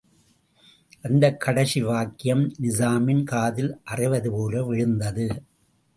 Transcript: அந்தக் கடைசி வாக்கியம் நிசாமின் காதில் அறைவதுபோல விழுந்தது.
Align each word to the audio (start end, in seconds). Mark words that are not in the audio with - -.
அந்தக் 1.03 1.39
கடைசி 1.39 1.81
வாக்கியம் 1.81 2.43
நிசாமின் 2.61 3.23
காதில் 3.23 3.79
அறைவதுபோல 3.85 4.63
விழுந்தது. 4.65 5.27